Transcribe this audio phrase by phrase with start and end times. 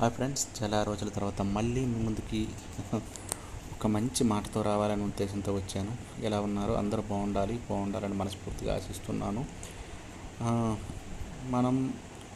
[0.00, 2.40] Hi friends చాలా రోజుల తర్వాత మళ్ళీ మీ ముందుకి
[3.74, 5.92] ఒక మంచి మాటతో రావాలనే ఉద్దేశంతో వచ్చాను.
[6.26, 6.72] ఎలా ఉన్నారు?
[6.72, 9.42] అందరూ బాగుండాలి బాగుండాలని మనస్ఫూర్తిగా ఆశిస్తున్నాను.
[11.54, 11.76] మనం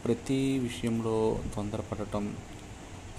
[0.05, 1.15] ప్రతి విషయంలో
[1.57, 2.25] తొందరపడటం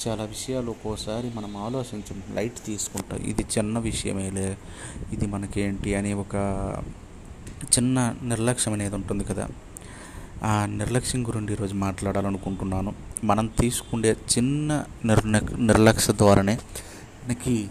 [0.07, 3.19] చాలా విషయాలు ఒక్కోసారి మనం ఆలోచించం లైట్ తీసుకుంటాం.
[3.31, 4.49] ఇది చిన్న విషయమేలే
[5.11, 6.35] ఇది మనకేంటి అనే ఒక
[7.77, 9.47] చిన్న నిర్లక్ష్యం అనేది ఉంటుంది కదా.
[10.45, 12.93] ఆ నిర్లక్ష్యం గురించి ఈరోజు మాట్లాడాలనుకుంటున్నాను.
[13.23, 16.55] మనం తీసుకునే చిన్న నిర్ణ నిర్లక్ష్య ద్వారానే
[17.25, 17.69] మనకి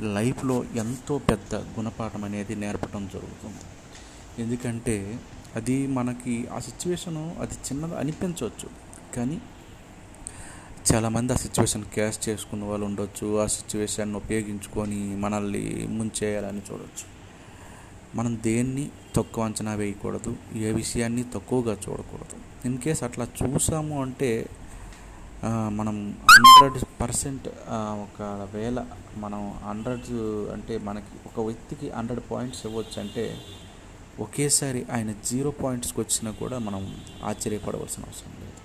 [0.00, 3.62] లైఫ్లో ఎంతో పెద్ద గుణపాఠం అనేది నేర్పడం జరుగుతుంది.
[4.42, 5.20] ఎందుకంటే
[5.56, 8.68] అది మనకి ఆ సిచ్యువేషను అది చిన్నది అనిపించవచ్చు.
[9.16, 9.40] కానీ
[10.92, 17.06] చాలామంది ఆ సిచ్యువేషన్ క్యాష్ చేసుకున్న వాళ్ళు ఉండొచ్చు ఆ సిచ్యువేషన్ ఉపయోగించుకొని మనల్ని ముంచేయాలని చూడొచ్చు.
[18.14, 20.32] మనం దేన్ని తక్కువ అంచనా వేయకూడదు
[20.66, 22.36] ఏ విషయాన్ని తక్కువగా చూడకూడదు.
[22.68, 24.30] ఇన్ కేస్ అట్లా చూసాము అంటే
[25.78, 25.96] మనం
[26.32, 27.46] హండ్రెడ్ పర్సెంట్
[28.04, 28.78] ఒకవేళ
[29.24, 30.10] మనం హండ్రెడ్
[30.54, 33.24] అంటే మనకి ఒక వ్యక్తికి హండ్రెడ్ పాయింట్స్ ఇవ్వచ్చు అంటే
[34.24, 36.82] ఒకేసారి ఆయన జీరో పాయింట్స్కి వచ్చినా కూడా మనం
[37.24, 38.58] ఆశ్చర్యపడవలసిన అవసరం లేదు.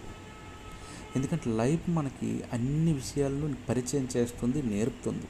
[1.16, 5.28] ఎందుకంటే లైఫ్ మనకి అన్ని విషయాలను పరిచయం చేస్తుంది నేర్పుతుంది.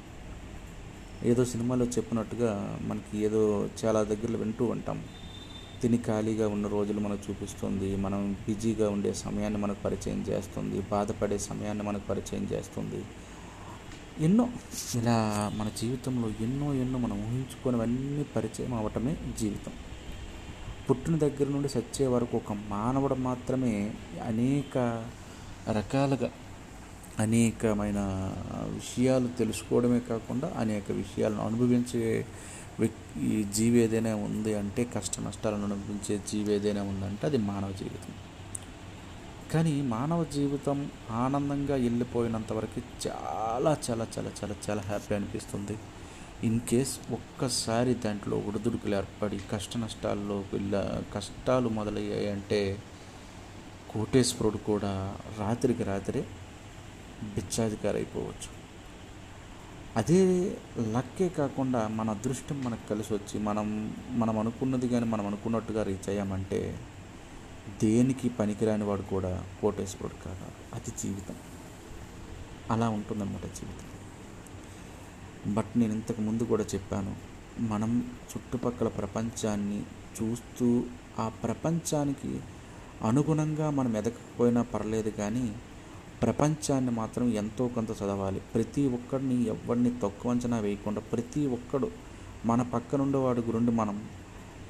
[1.23, 5.03] ఏదో సినిమాలో చెప్పినట్టుగా మనకి ఏదో చాలా దగ్గరలో వింటూ ఉంటాం.
[5.81, 7.95] తిని ఖాళీగా ఉన్న రోజులు మనకు చూపిస్తుంది.
[7.95, 10.81] మనం బిజీగా ఉండే సమయాన్ని మనకు పరిచయం చేస్తుంది.
[10.91, 13.05] బాధపడే సమయాన్ని మనకు పరిచయం చేస్తుంది.
[14.19, 14.49] ఎన్నో
[14.95, 19.71] ఇలా మన జీవితంలో ఎన్నో ఎన్నో మనం ఊహించుకునేవన్నీ పరిచయం అవటమే జీవితం.
[20.89, 25.05] పుట్టిన దగ్గర నుండి సచ్చే వరకు ఒక మానవుడు మాత్రమే అనేక
[25.71, 26.31] రకాలుగా
[27.19, 27.95] అనేకమైన
[28.75, 32.03] విషయాలు తెలుసుకోవడమే కాకుండా అనేక విషయాలను అనుభవించే
[32.79, 38.13] వ్యక్తి జీవి ఏదైనా ఉంది అంటే కష్ట నష్టాలను అనుభవించే జీవి ఏదైనా ఉందంటే అది మానవ జీవితం.
[39.53, 40.77] కానీ మానవ జీవితం
[41.23, 45.75] ఆనందంగా వెళ్ళిపోయినంత వరకు చాలా చాలా చాలా చాలా చాలా హ్యాపీ అనిపిస్తుంది.
[46.43, 50.73] ఇన్ కేస్ ఒక్కసారి దాంట్లో ఒడిదుడుకులు ఏర్పడి కష్ట నష్టాల్లో వెళ్ళ
[51.13, 52.59] కష్టాలు మొదలయ్యాయి అంటే
[53.93, 54.93] కోటేశ్వరుడు కూడా
[55.39, 56.21] రాత్రికి రాత్రే
[57.23, 58.49] బిచ్చాధికారి అయిపోవచ్చు
[59.95, 66.09] అదే లక్కే కాకుండా మన అదృష్టం మనకు కలిసి వచ్చి మనం మనం అనుకున్నది కానీ మనం అనుకున్నట్టుగా రీచ్
[66.09, 66.79] అయ్యామంటే
[67.83, 70.75] దేనికి పనికిరాని వాడు కూడా కోటేశ్వరుడు కాదు.
[70.75, 71.35] అది జీవితం.
[72.71, 73.85] అలా ఉంటుందన్నమాట జీవితం.
[75.53, 77.15] బట్ నేను ఇంతకు ముందు కూడా చెప్పాను
[77.59, 79.83] మనం చుట్టుపక్కల ప్రపంచాన్ని
[80.21, 80.83] చూస్తూ
[81.19, 82.39] ఆ ప్రపంచానికి
[83.07, 85.55] అనుగుణంగా మనం ఎదగకపోయినా పర్లేదు కానీ
[86.21, 88.39] ప్రపంచాన్ని మాత్రం ఎంతో కొంత చదవాలి.
[88.39, 91.91] ప్రతి ఒక్కడిని ఎవరిని తక్కువ అంచనా వేయకుండా ప్రతి ఒక్కడు
[92.45, 93.97] మన పక్కనుండే వాడి గురించి మనం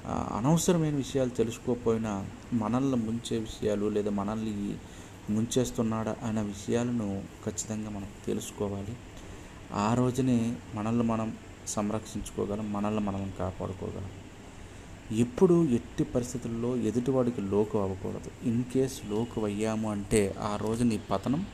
[0.08, 4.78] అనవసరమైన విషయాలు తెలుసుకోకపోయినా మనల్ని ముంచే విషయాలు లేదా మనల్ని
[5.30, 8.96] ముంచేస్తున్నాడా అనే విషయాలను ఖచ్చితంగా మనం తెలుసుకోవాలి.
[9.74, 14.12] ఆ రోజునే మనల్ని మనం సంరక్షించుకోగలం మనల్ని మనం కాపాడుకోగలం.
[15.12, 18.48] ఎప్పుడు ఎట్టి పరిస్థితుల్లో ఎదుటివాడికి లోకు అవ్వకూడదు.
[18.48, 21.46] ఇన్ కేస్ లోకు అయ్యాము అంటే ఆ రోజు నీ పతనం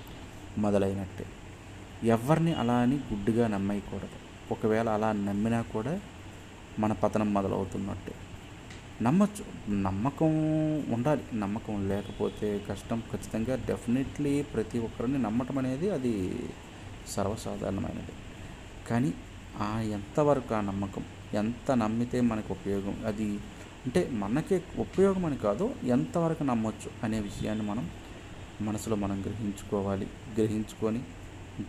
[0.58, 1.26] మొదలైనట్టే.
[2.04, 4.08] ఎవరిని అలా అని గుడ్డుగా నమ్మేయకూడదు
[4.52, 6.00] ఒకవేళ అలా నమ్మినా కూడా
[6.80, 8.14] మన పతనం మొదలవుతున్నట్టే.
[9.02, 9.72] నమ్మచ్చు.
[9.74, 10.28] నమ్మకం
[10.94, 11.24] ఉండాలి.
[11.34, 16.40] నమ్మకం లేకపోతే కష్టం ఖచ్చితంగా డెఫినెట్లీ ప్రతి ఒక్కరిని నమ్మటం అనేది అది
[17.08, 18.12] సర్వసాధారణమైనది.
[18.88, 19.14] కానీ
[19.62, 23.04] ఆ ఎంతవరకు ఆ నమ్మకం ఎంత నమ్మితే మనకు ఉపయోగం?
[23.06, 23.40] అది
[23.86, 27.90] అంటే మనకే ఉపయోగం అని కాదు ఎంతవరకు నమ్మొచ్చు అనే విషయాన్ని మనం
[28.62, 30.08] మనసులో మనం గ్రహించుకోవాలి.
[30.38, 31.00] గ్రహించుకొని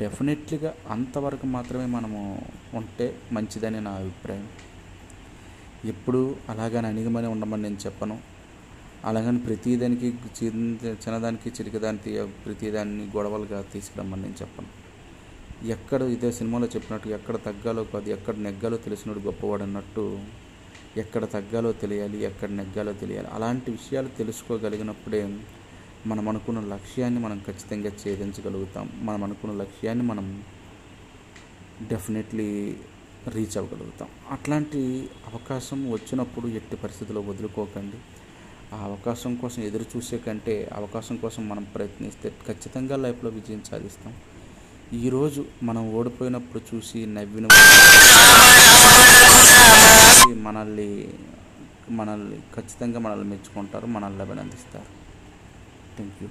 [0.00, 2.42] డెఫినెట్లీగా అంతవరకు మాత్రమే మనము
[2.74, 4.48] ఉంటే మంచిదని నా అభిప్రాయం.
[5.84, 8.18] ఎప్పుడు అలాగని అణిగమని ఉండమని నేను చెప్పను.
[9.04, 10.14] అలాగని ప్రతిదానికి
[10.44, 14.81] చిన్న- చిన్నదానికి చిరికదానికి ప్రతిదాన్ని గొడవలుగా తీసుకురమ్మని నేను చెప్పను.
[15.66, 20.20] ఎక్కడ ఇదే సినిమాలో చెప్పినట్టు ఎక్కడ తగ్గాలో కాదు ఎక్కడ నెగ్గాలో తెలిసినోడు గొప్పవాడు అన్నట్టు
[20.96, 23.28] ఎక్కడ తగ్గాలో తెలియాలి ఎక్కడ నెగ్గాలో తెలియాలి.
[23.28, 25.38] అలాంటి విషయాలు తెలుసుకోగలిగినప్పుడే
[26.06, 28.90] మనం అనుకున్న లక్ష్యాన్ని మనం ఖచ్చితంగా ఛేదించగలుగుతాం.
[29.02, 30.44] మనం అనుకున్న లక్ష్యాన్ని మనం
[31.82, 32.76] డెఫినెట్లీ
[33.28, 34.08] రీచ్ అవ్వగలుగుతాం.
[34.30, 37.96] అట్లాంటి అవకాశం వచ్చినప్పుడు ఎట్టి పరిస్థితుల్లో వదులుకోకండి.
[38.74, 44.14] ఆ అవకాశం కోసం ఎదురు చూసే కంటే అవకాశం కోసం మనం ప్రయత్నిస్తే ఖచ్చితంగా లైఫ్లో విజయం సాధిస్తాం.
[45.00, 47.46] ఈరోజు మనం ఓడిపోయినప్పుడు చూసి నవ్విన
[50.46, 50.88] మనల్ని
[51.98, 54.90] మనల్ని ఖచ్చితంగా మనల్ని మెచ్చుకుంటారు మనల్ని అభినందిస్తారు.
[55.96, 56.28] Thank you